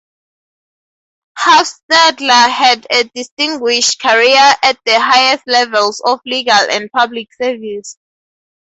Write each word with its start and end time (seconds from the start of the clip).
Hufstedler 1.37 2.49
had 2.49 2.87
a 2.89 3.03
distinguished 3.13 3.99
career 3.99 4.55
at 4.63 4.79
the 4.83 4.99
highest 4.99 5.43
levels 5.45 6.01
of 6.03 6.21
legal 6.25 6.55
and 6.57 6.89
public 6.91 7.31
service. 7.35 7.99